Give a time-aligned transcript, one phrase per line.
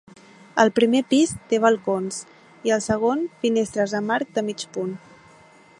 [0.61, 2.17] Al primer pis té balcons
[2.69, 4.97] i al segon finestres amb arc de mig punt.